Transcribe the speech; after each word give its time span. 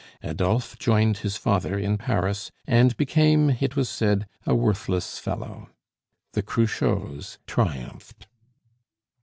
Adolphe 0.23 0.75
joined 0.79 1.17
his 1.19 1.37
father 1.37 1.77
in 1.77 1.95
Paris 1.95 2.49
and 2.65 2.97
became, 2.97 3.51
it 3.51 3.75
was 3.75 3.87
said, 3.87 4.25
a 4.47 4.55
worthless 4.55 5.19
fellow. 5.19 5.69
The 6.31 6.41
Cruchots 6.41 7.37
triumphed. 7.45 8.25